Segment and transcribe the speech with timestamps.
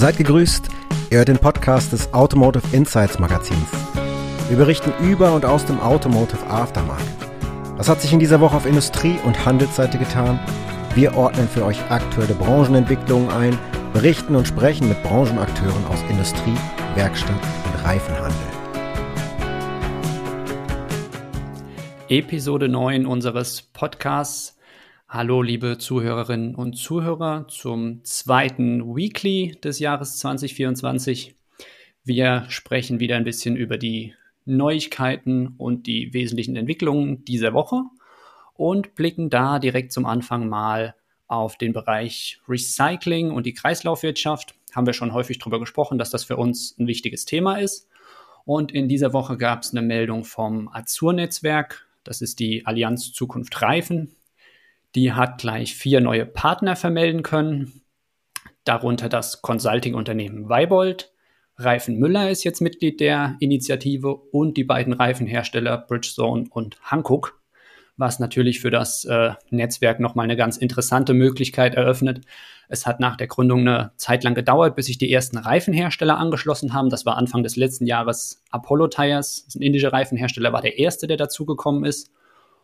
[0.00, 0.66] Seid gegrüßt,
[1.10, 3.68] ihr hört den Podcast des Automotive Insights Magazins.
[4.48, 7.04] Wir berichten über und aus dem Automotive Aftermarket.
[7.76, 10.40] Was hat sich in dieser Woche auf Industrie- und Handelsseite getan?
[10.94, 13.58] Wir ordnen für euch aktuelle Branchenentwicklungen ein,
[13.92, 16.56] berichten und sprechen mit Branchenakteuren aus Industrie,
[16.94, 18.38] Werkstatt und Reifenhandel.
[22.08, 24.56] Episode 9 unseres Podcasts
[25.12, 31.34] Hallo, liebe Zuhörerinnen und Zuhörer, zum zweiten Weekly des Jahres 2024.
[32.04, 37.82] Wir sprechen wieder ein bisschen über die Neuigkeiten und die wesentlichen Entwicklungen dieser Woche
[38.54, 40.94] und blicken da direkt zum Anfang mal
[41.26, 44.54] auf den Bereich Recycling und die Kreislaufwirtschaft.
[44.76, 47.88] Haben wir schon häufig darüber gesprochen, dass das für uns ein wichtiges Thema ist.
[48.44, 51.88] Und in dieser Woche gab es eine Meldung vom Azur-Netzwerk.
[52.04, 54.14] Das ist die Allianz Zukunft Reifen,
[54.94, 57.82] die hat gleich vier neue Partner vermelden können,
[58.64, 61.12] darunter das Consulting-Unternehmen Weibold.
[61.56, 67.40] Reifen Müller ist jetzt Mitglied der Initiative und die beiden Reifenhersteller Bridgestone und Hankook,
[67.96, 72.22] was natürlich für das äh, Netzwerk nochmal eine ganz interessante Möglichkeit eröffnet.
[72.68, 76.72] Es hat nach der Gründung eine Zeit lang gedauert, bis sich die ersten Reifenhersteller angeschlossen
[76.72, 76.88] haben.
[76.88, 81.16] Das war Anfang des letzten Jahres Apollo Tires, ein indischer Reifenhersteller, war der erste, der
[81.16, 82.10] dazugekommen ist.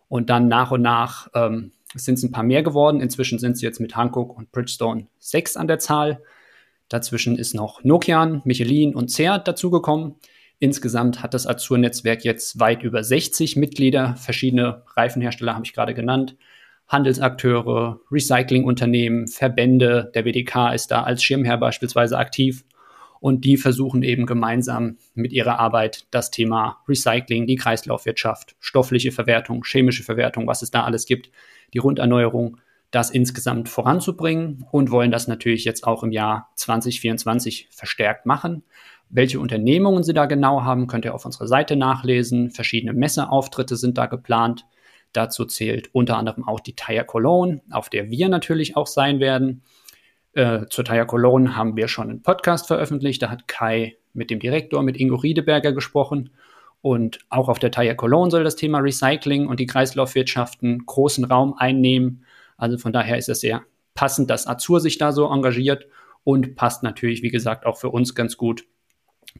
[0.09, 3.01] Und dann nach und nach ähm, es sind ein paar mehr geworden.
[3.01, 6.23] Inzwischen sind es jetzt mit Hankook und Bridgestone sechs an der Zahl.
[6.89, 10.15] Dazwischen ist noch Nokian, Michelin und Seat dazugekommen.
[10.59, 14.15] Insgesamt hat das Azur-Netzwerk jetzt weit über 60 Mitglieder.
[14.17, 16.37] Verschiedene Reifenhersteller habe ich gerade genannt.
[16.89, 20.11] Handelsakteure, Recyclingunternehmen, Verbände.
[20.15, 22.65] Der WDK ist da als Schirmherr beispielsweise aktiv.
[23.19, 29.65] Und die versuchen eben gemeinsam mit ihrer Arbeit das Thema Recycling, die Kreislaufwirtschaft, stoffliche Verwertung,
[29.65, 31.31] chemische Verwertung, was es da alles gibt,
[31.75, 32.59] die Runderneuerung,
[32.91, 38.63] das insgesamt voranzubringen und wollen das natürlich jetzt auch im Jahr 2024 verstärkt machen.
[39.09, 42.51] Welche Unternehmungen sie da genau haben, könnt ihr auf unserer Seite nachlesen.
[42.51, 44.67] Verschiedene Messeauftritte sind da geplant.
[45.13, 49.63] Dazu zählt unter anderem auch die Tire Cologne, auf der wir natürlich auch sein werden.
[50.33, 53.23] Äh, zur Tire Cologne haben wir schon einen Podcast veröffentlicht.
[53.23, 56.31] Da hat Kai mit dem Direktor, mit Ingo Riedeberger gesprochen.
[56.87, 61.53] Und auch auf der Tire Cologne soll das Thema Recycling und die Kreislaufwirtschaften großen Raum
[61.59, 62.25] einnehmen.
[62.57, 63.65] Also von daher ist es sehr
[63.97, 65.89] passend, dass Azur sich da so engagiert
[66.23, 68.67] und passt natürlich, wie gesagt, auch für uns ganz gut,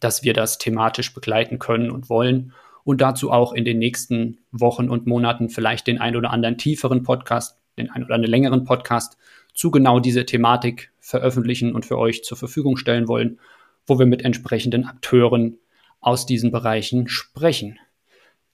[0.01, 2.53] dass wir das thematisch begleiten können und wollen
[2.83, 7.05] und dazu auch in den nächsten Wochen und Monaten vielleicht den ein oder anderen tieferen
[7.05, 9.19] Podcast, den ein oder anderen längeren Podcast
[9.55, 13.39] zu genau dieser Thematik veröffentlichen und für euch zur Verfügung stellen wollen,
[13.87, 15.59] wo wir mit entsprechenden Akteuren
[16.01, 17.79] aus diesen Bereichen sprechen.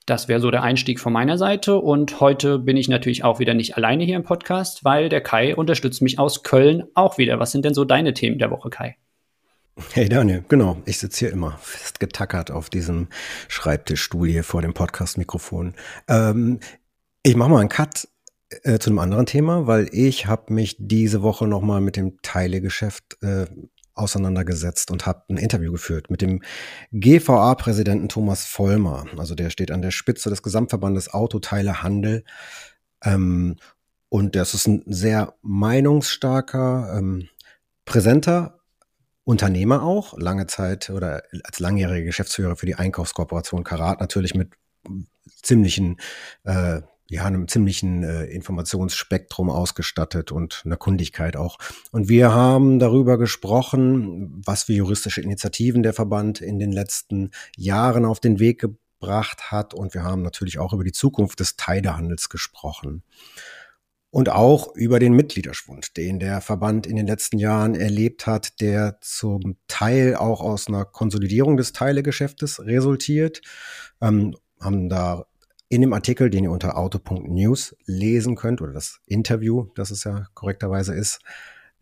[0.07, 1.77] Das wäre so der Einstieg von meiner Seite.
[1.77, 5.55] Und heute bin ich natürlich auch wieder nicht alleine hier im Podcast, weil der Kai
[5.55, 7.39] unterstützt mich aus Köln auch wieder.
[7.39, 8.97] Was sind denn so deine Themen der Woche, Kai?
[9.93, 10.83] Hey Daniel, genau.
[10.85, 13.09] Ich sitze hier immer festgetackert auf diesem
[13.49, 15.75] Schreibtischstuhl hier vor dem Podcast-Mikrofon.
[16.09, 16.61] Ähm,
[17.23, 18.07] ich mache mal einen Cut
[18.65, 22.21] äh, zu einem anderen Thema, weil ich habe mich diese Woche noch mal mit dem
[22.23, 23.47] Teilegeschäft äh,
[23.95, 26.43] auseinandergesetzt und habe ein Interview geführt mit dem
[26.93, 29.07] GVA-Präsidenten Thomas Vollmer.
[29.17, 32.25] Also der steht an der Spitze des Gesamtverbandes Autoteilehandel.
[33.05, 33.57] Ähm,
[34.09, 37.29] und das ist ein sehr meinungsstarker, ähm,
[37.85, 38.61] präsenter
[39.25, 44.53] Unternehmer auch, lange Zeit oder als langjähriger Geschäftsführer für die Einkaufskooperation Karat natürlich mit
[45.43, 45.99] ziemlichen
[46.45, 51.59] äh, ja, einem ziemlichen äh, Informationsspektrum ausgestattet und einer Kundigkeit auch.
[51.91, 58.05] Und wir haben darüber gesprochen, was für juristische Initiativen der Verband in den letzten Jahren
[58.05, 59.75] auf den Weg gebracht hat.
[59.75, 63.03] Und wir haben natürlich auch über die Zukunft des Teidehandels gesprochen.
[64.11, 68.99] Und auch über den Mitgliederschwund, den der Verband in den letzten Jahren erlebt hat, der
[69.01, 73.41] zum Teil auch aus einer Konsolidierung des Teilegeschäftes resultiert.
[74.03, 75.25] Ähm, haben da
[75.73, 80.27] in dem Artikel, den ihr unter auto.news lesen könnt, oder das Interview, das es ja
[80.35, 81.21] korrekterweise ist,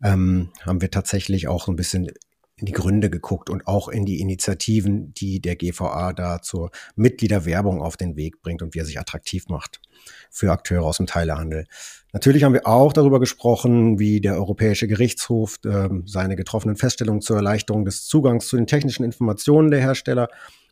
[0.01, 2.07] ähm, haben wir tatsächlich auch ein bisschen
[2.55, 7.81] in die Gründe geguckt und auch in die Initiativen, die der GVA da zur Mitgliederwerbung
[7.81, 9.81] auf den Weg bringt und wie er sich attraktiv macht
[10.29, 11.65] für Akteure aus dem Teilehandel.
[12.13, 17.35] Natürlich haben wir auch darüber gesprochen, wie der Europäische Gerichtshof äh, seine getroffenen Feststellungen zur
[17.35, 20.29] Erleichterung des Zugangs zu den technischen Informationen der Hersteller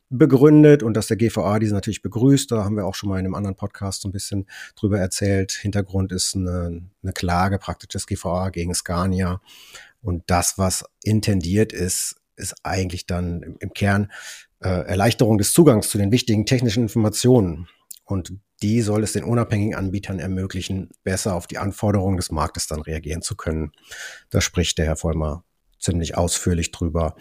[0.10, 2.52] begründet und dass der GVA diese natürlich begrüßt.
[2.52, 5.52] Da haben wir auch schon mal in einem anderen Podcast so ein bisschen drüber erzählt.
[5.52, 9.42] Hintergrund ist eine, eine Klage praktisch des GVA gegen Scania.
[10.02, 14.12] Und das, was intendiert ist, ist eigentlich dann im, im Kern
[14.62, 17.68] äh, Erleichterung des Zugangs zu den wichtigen technischen Informationen.
[18.06, 22.82] Und die soll es den unabhängigen Anbietern ermöglichen, besser auf die Anforderungen des Marktes dann
[22.82, 23.72] reagieren zu können.
[24.30, 25.44] Da spricht der Herr Vollmer
[25.80, 27.16] ziemlich ausführlich drüber.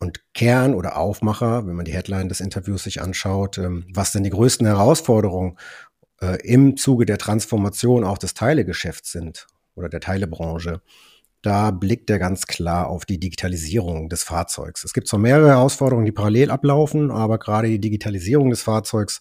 [0.00, 4.22] Und Kern oder Aufmacher, wenn man die Headline des Interviews sich anschaut, ähm, was denn
[4.22, 5.58] die größten Herausforderungen
[6.20, 10.80] äh, im Zuge der Transformation auch des Teilegeschäfts sind oder der Teilebranche,
[11.42, 14.84] da blickt er ganz klar auf die Digitalisierung des Fahrzeugs.
[14.84, 19.20] Es gibt zwar mehrere Herausforderungen, die parallel ablaufen, aber gerade die Digitalisierung des Fahrzeugs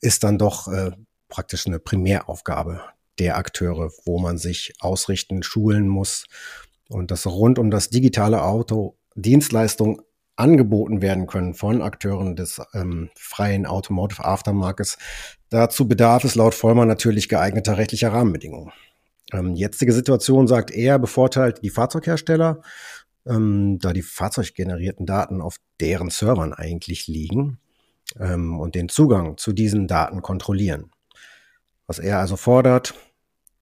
[0.00, 0.90] ist dann doch äh,
[1.28, 2.82] praktisch eine Primäraufgabe
[3.18, 6.26] der Akteure, wo man sich ausrichten, schulen muss
[6.88, 10.02] und dass rund um das digitale Auto Dienstleistungen
[10.36, 14.98] angeboten werden können von Akteuren des ähm, freien Automotive Aftermarkets.
[15.48, 18.72] Dazu bedarf es laut Vollmer natürlich geeigneter rechtlicher Rahmenbedingungen.
[19.32, 22.60] Ähm, jetzige Situation sagt er, bevorteilt die Fahrzeughersteller,
[23.26, 27.58] ähm, da die fahrzeuggenerierten Daten auf deren Servern eigentlich liegen
[28.20, 30.90] ähm, und den Zugang zu diesen Daten kontrollieren.
[31.86, 32.94] Was er also fordert,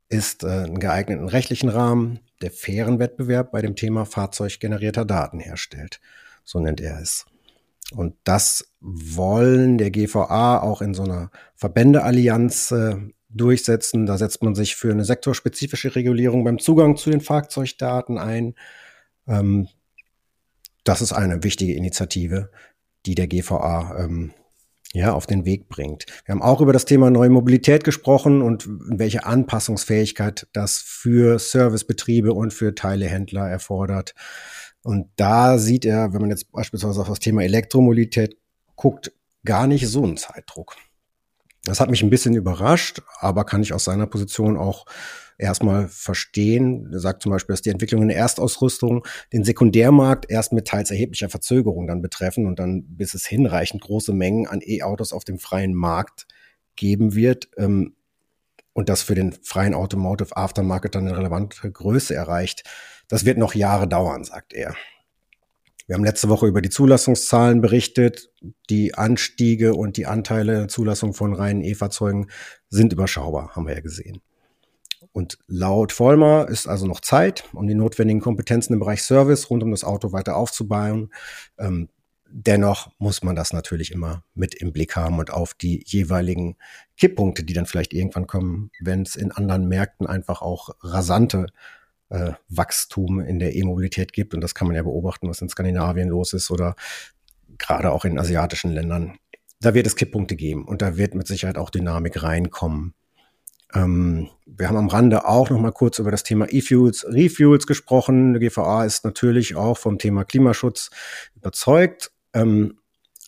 [0.09, 6.01] ist äh, einen geeigneten rechtlichen Rahmen, der fairen Wettbewerb bei dem Thema fahrzeuggenerierter Daten herstellt.
[6.45, 7.27] So nennt er es.
[7.93, 12.97] Und das wollen der GVA auch in so einer Verbändeallianz äh,
[13.29, 14.07] durchsetzen.
[14.07, 18.55] Da setzt man sich für eine sektorspezifische Regulierung beim Zugang zu den Fahrzeugdaten ein.
[19.27, 19.69] Ähm,
[20.85, 22.51] das ist eine wichtige Initiative,
[23.07, 24.33] die der GVA ähm,
[24.93, 26.07] ja, auf den Weg bringt.
[26.25, 32.33] Wir haben auch über das Thema neue Mobilität gesprochen und welche Anpassungsfähigkeit das für Servicebetriebe
[32.33, 34.15] und für Teilehändler erfordert.
[34.85, 38.37] Und da sieht er, wenn man jetzt beispielsweise auf das Thema Elektromobilität
[38.77, 39.13] guckt,
[39.45, 40.77] gar nicht so einen Zeitdruck.
[41.65, 44.85] Das hat mich ein bisschen überrascht, aber kann ich aus seiner Position auch
[45.39, 46.91] erstmal verstehen.
[46.93, 50.91] Er sagt zum Beispiel, dass die Entwicklung in der Erstausrüstung den Sekundärmarkt erst mit teils
[50.91, 55.39] erheblicher Verzögerung dann betreffen und dann bis es hinreichend große Mengen an E-Autos auf dem
[55.39, 56.27] freien Markt
[56.77, 57.49] geben wird.
[57.57, 57.95] Ähm,
[58.75, 62.65] und das für den freien Automotive Aftermarket dann eine relevante Größe erreicht.
[63.09, 64.75] Das wird noch Jahre dauern, sagt er.
[65.87, 68.31] Wir haben letzte Woche über die Zulassungszahlen berichtet.
[68.71, 72.29] Die Anstiege und die Anteile der Zulassung von reinen E-Fahrzeugen
[72.71, 74.23] sind überschaubar, haben wir ja gesehen.
[75.13, 79.63] Und laut Vollmer ist also noch Zeit, um die notwendigen Kompetenzen im Bereich Service rund
[79.63, 81.13] um das Auto weiter aufzubauen.
[81.59, 81.91] Ähm,
[82.31, 86.57] dennoch muss man das natürlich immer mit im Blick haben und auf die jeweiligen
[86.97, 91.47] Kipppunkte, die dann vielleicht irgendwann kommen, wenn es in anderen Märkten einfach auch rasante
[92.15, 94.35] äh, Wachstum in der E-Mobilität gibt.
[94.35, 96.77] Und das kann man ja beobachten, was in Skandinavien los ist oder
[97.59, 99.19] gerade auch in asiatischen Ländern.
[99.61, 102.95] Da wird es Kipppunkte geben und da wird mit Sicherheit auch Dynamik reinkommen.
[103.75, 108.35] Ähm, wir haben am Rande auch noch mal kurz über das Thema E-Fuels, Refuels gesprochen.
[108.35, 110.91] Die GVA ist natürlich auch vom Thema Klimaschutz
[111.35, 112.13] überzeugt.
[112.33, 112.79] Ähm,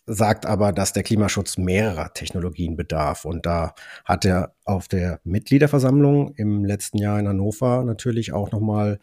[0.06, 3.24] sagt aber, dass der Klimaschutz mehrerer Technologien bedarf.
[3.24, 3.74] Und da
[4.04, 9.00] hat er auf der Mitgliederversammlung im letzten Jahr in Hannover natürlich auch nochmal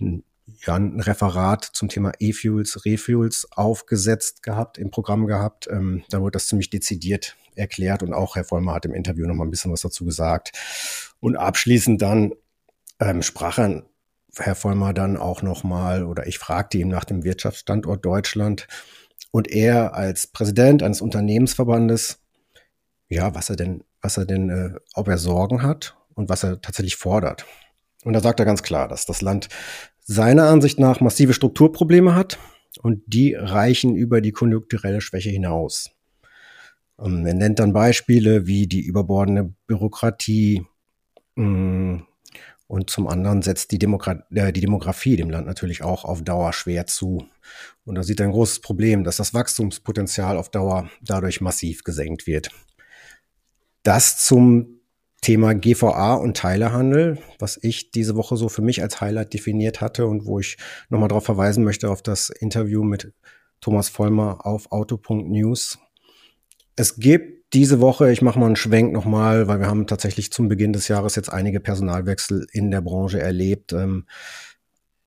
[0.00, 0.24] ein,
[0.64, 5.68] ja, ein Referat zum Thema E-Fuels, Refuels aufgesetzt gehabt, im Programm gehabt.
[5.70, 9.46] Ähm, da wurde das ziemlich dezidiert erklärt und auch Herr Vollmer hat im Interview nochmal
[9.46, 10.52] ein bisschen was dazu gesagt.
[11.20, 12.32] Und abschließend dann
[13.00, 13.84] ähm, sprach er
[14.38, 18.66] Herr Vollmer dann auch nochmal, oder ich fragte ihn nach dem Wirtschaftsstandort Deutschland,
[19.30, 22.20] und er als Präsident eines Unternehmensverbandes,
[23.08, 26.60] ja, was er denn, was er denn, äh, ob er Sorgen hat und was er
[26.60, 27.46] tatsächlich fordert.
[28.04, 29.48] Und da sagt er ganz klar, dass das Land
[30.00, 32.38] seiner Ansicht nach massive Strukturprobleme hat
[32.82, 35.90] und die reichen über die konjunkturelle Schwäche hinaus.
[36.96, 40.64] Und ähm, er nennt dann Beispiele wie die überbordende Bürokratie,
[41.34, 42.06] mh, mm,
[42.68, 46.52] und zum anderen setzt die, Demokrat äh, die Demografie dem Land natürlich auch auf Dauer
[46.52, 47.26] schwer zu.
[47.84, 52.26] Und da sieht er ein großes Problem, dass das Wachstumspotenzial auf Dauer dadurch massiv gesenkt
[52.26, 52.50] wird.
[53.82, 54.80] Das zum
[55.20, 60.06] Thema GVA und Teilehandel, was ich diese Woche so für mich als Highlight definiert hatte
[60.06, 60.56] und wo ich
[60.88, 63.12] nochmal darauf verweisen möchte auf das Interview mit
[63.60, 65.78] Thomas Vollmer auf auto.news.
[66.76, 70.48] Es gibt diese Woche, ich mache mal einen Schwenk nochmal, weil wir haben tatsächlich zum
[70.48, 74.06] Beginn des Jahres jetzt einige Personalwechsel in der Branche erlebt ähm,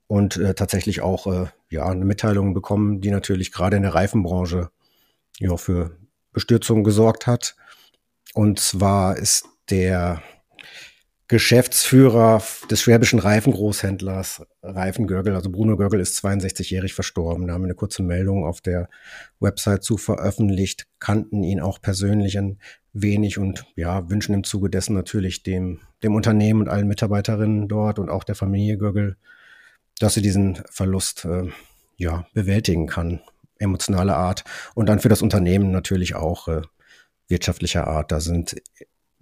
[0.08, 4.70] und äh, tatsächlich auch äh, ja eine Mitteilung bekommen, die natürlich gerade in der Reifenbranche
[5.40, 5.98] ja für
[6.32, 7.56] Bestürzung gesorgt hat.
[8.34, 10.22] Und zwar ist der
[11.30, 17.46] Geschäftsführer des schwäbischen Reifengroßhändlers Reifen Görgel, also Bruno Görgel ist 62-jährig verstorben.
[17.46, 18.90] Da haben wir eine kurze Meldung auf der
[19.40, 22.58] Website zu veröffentlicht, kannten ihn auch persönlich ein
[22.94, 28.00] wenig und ja, wünschen im Zuge dessen natürlich dem, dem Unternehmen und allen Mitarbeiterinnen dort
[28.00, 29.16] und auch der Familie Görgel,
[30.00, 31.44] dass sie diesen Verlust äh,
[31.98, 33.22] ja, bewältigen kann,
[33.60, 36.62] emotionaler Art und dann für das Unternehmen natürlich auch äh,
[37.28, 38.12] wirtschaftlicher Art.
[38.12, 38.60] Da sind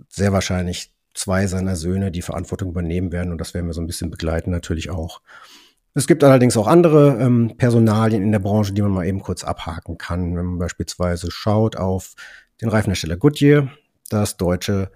[0.08, 3.88] sehr wahrscheinlich zwei seiner Söhne die Verantwortung übernehmen werden und das werden wir so ein
[3.88, 5.22] bisschen begleiten natürlich auch.
[5.94, 9.44] Es gibt allerdings auch andere ähm, Personalien in der Branche, die man mal eben kurz
[9.44, 10.36] abhaken kann.
[10.36, 12.14] Wenn man beispielsweise schaut auf
[12.62, 13.70] den Reifenhersteller Goodyear,
[14.10, 14.92] das deutsche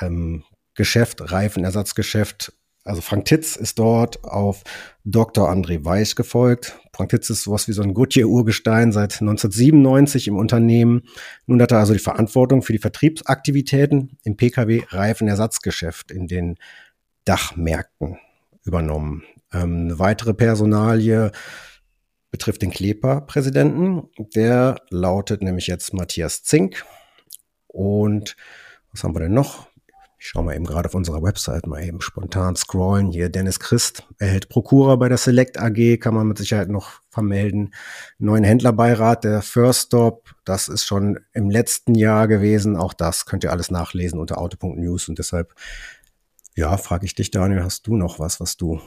[0.00, 2.54] ähm, Geschäft, Reifenersatzgeschäft.
[2.90, 4.64] Also Frank Titz ist dort auf
[5.04, 5.48] Dr.
[5.48, 6.76] André Weiß gefolgt.
[6.92, 11.02] Frank Titz ist sowas wie so ein Goodyear-Urgestein seit 1997 im Unternehmen.
[11.46, 16.56] Nun hat er also die Verantwortung für die Vertriebsaktivitäten im Pkw-Reifenersatzgeschäft in den
[17.24, 18.18] Dachmärkten
[18.64, 19.22] übernommen.
[19.52, 21.30] Ähm, eine weitere Personalie
[22.32, 24.08] betrifft den Kleper-Präsidenten.
[24.34, 26.84] Der lautet nämlich jetzt Matthias Zink.
[27.68, 28.34] Und
[28.90, 29.69] was haben wir denn noch?
[30.22, 33.10] Ich schaue mal eben gerade auf unserer Website mal eben spontan scrollen.
[33.10, 37.72] Hier Dennis Christ erhält Prokura bei der Select AG, kann man mit Sicherheit noch vermelden.
[38.18, 42.76] Neuen Händlerbeirat der First Stop, das ist schon im letzten Jahr gewesen.
[42.76, 45.54] Auch das könnt ihr alles nachlesen unter auto.news und deshalb,
[46.54, 48.78] ja, frage ich dich, Daniel, hast du noch was, was du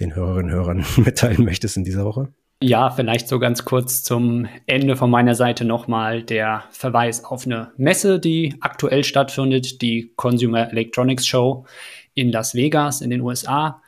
[0.00, 2.32] den Hörerinnen und Hörern mitteilen möchtest in dieser Woche?
[2.62, 7.72] Ja, vielleicht so ganz kurz zum Ende von meiner Seite nochmal der Verweis auf eine
[7.76, 11.66] Messe, die aktuell stattfindet, die Consumer Electronics Show
[12.14, 13.82] in Las Vegas in den USA.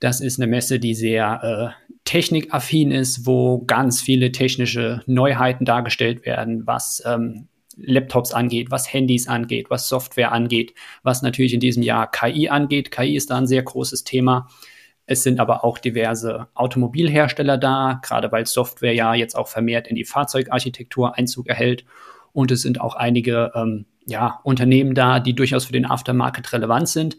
[0.00, 6.26] Das ist eine Messe, die sehr äh, technikaffin ist, wo ganz viele technische Neuheiten dargestellt
[6.26, 11.84] werden, was ähm, Laptops angeht, was Handys angeht, was Software angeht, was natürlich in diesem
[11.84, 12.90] Jahr KI angeht.
[12.90, 14.48] KI ist da ein sehr großes Thema.
[15.06, 19.94] Es sind aber auch diverse Automobilhersteller da, gerade weil Software ja jetzt auch vermehrt in
[19.94, 21.84] die Fahrzeugarchitektur Einzug erhält.
[22.32, 26.88] Und es sind auch einige ähm, ja, Unternehmen da, die durchaus für den Aftermarket relevant
[26.88, 27.16] sind.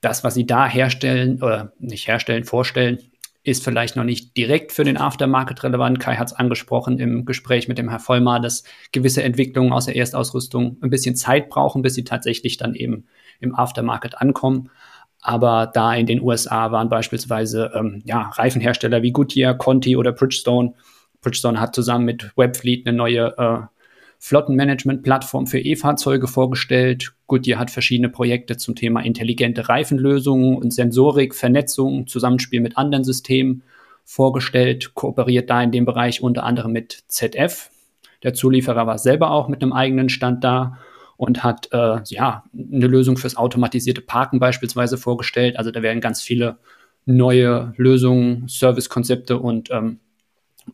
[0.00, 2.98] Das, was sie da herstellen, oder nicht herstellen, vorstellen,
[3.42, 5.98] ist vielleicht noch nicht direkt für den Aftermarket relevant.
[5.98, 9.96] Kai hat es angesprochen im Gespräch mit dem Herr Vollmar, dass gewisse Entwicklungen aus der
[9.96, 13.06] Erstausrüstung ein bisschen Zeit brauchen, bis sie tatsächlich dann eben
[13.40, 14.70] im Aftermarket ankommen.
[15.22, 20.74] Aber da in den USA waren beispielsweise ähm, ja, Reifenhersteller wie Goodyear, Conti oder Bridgestone.
[21.20, 23.58] Bridgestone hat zusammen mit Webfleet eine neue äh,
[24.18, 27.12] Flottenmanagement-Plattform für E-Fahrzeuge vorgestellt.
[27.26, 33.62] Goodyear hat verschiedene Projekte zum Thema intelligente Reifenlösungen und Sensorik, Vernetzung, Zusammenspiel mit anderen Systemen
[34.04, 37.70] vorgestellt, kooperiert da in dem Bereich unter anderem mit ZF.
[38.22, 40.78] Der Zulieferer war selber auch mit einem eigenen Stand da
[41.20, 45.58] und hat äh, ja eine Lösung fürs automatisierte Parken beispielsweise vorgestellt.
[45.58, 46.56] Also da werden ganz viele
[47.04, 50.00] neue Lösungen, Servicekonzepte und ähm,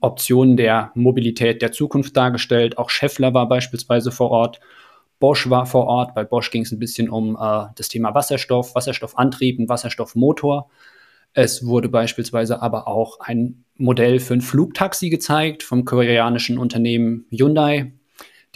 [0.00, 2.78] Optionen der Mobilität der Zukunft dargestellt.
[2.78, 4.60] Auch Scheffler war beispielsweise vor Ort.
[5.18, 6.14] Bosch war vor Ort.
[6.14, 10.70] Bei Bosch ging es ein bisschen um äh, das Thema Wasserstoff, Wasserstoffantrieb und Wasserstoffmotor.
[11.32, 17.90] Es wurde beispielsweise aber auch ein Modell für ein Flugtaxi gezeigt vom koreanischen Unternehmen Hyundai.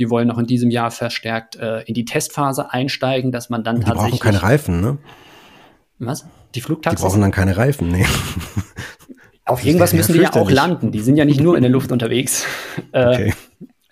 [0.00, 3.76] Die wollen noch in diesem Jahr verstärkt äh, in die Testphase einsteigen, dass man dann
[3.76, 4.12] die tatsächlich.
[4.14, 4.98] Die brauchen keine Reifen, ne?
[5.98, 6.26] Was?
[6.54, 7.00] Die Flugtaxis?
[7.00, 8.06] Die brauchen dann keine Reifen, nee.
[9.44, 10.90] Auf irgendwas müssen die ja auch landen.
[10.90, 12.46] Die sind ja nicht nur in der Luft unterwegs.
[12.92, 13.32] Äh, okay.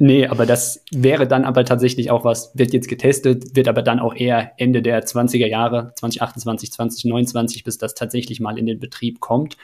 [0.00, 3.98] Nee, aber das wäre dann aber tatsächlich auch was, wird jetzt getestet, wird aber dann
[3.98, 9.20] auch eher Ende der 20er Jahre, 2028, 2029, bis das tatsächlich mal in den Betrieb
[9.20, 9.56] kommt.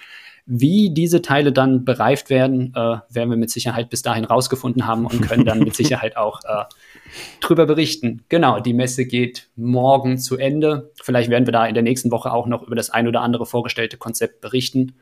[0.46, 5.06] Wie diese Teile dann bereift werden, äh, werden wir mit Sicherheit bis dahin rausgefunden haben
[5.06, 6.64] und können dann mit Sicherheit auch äh,
[7.40, 8.24] drüber berichten.
[8.28, 10.90] Genau, die Messe geht morgen zu Ende.
[11.02, 13.46] Vielleicht werden wir da in der nächsten Woche auch noch über das ein oder andere
[13.46, 14.96] vorgestellte Konzept berichten.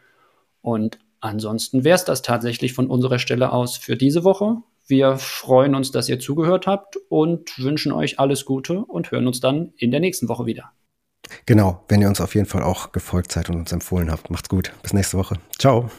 [0.61, 4.59] Und ansonsten wäre es das tatsächlich von unserer Stelle aus für diese Woche.
[4.87, 9.41] Wir freuen uns, dass ihr zugehört habt und wünschen euch alles Gute und hören uns
[9.41, 10.73] dann in der nächsten Woche wieder.
[11.47, 14.31] Genau, wenn ihr uns auf jeden Fall auch gefolgt seid und uns empfohlen habt.
[14.31, 14.73] Macht's gut.
[14.83, 15.37] Bis nächste Woche.
[15.59, 15.91] Ciao.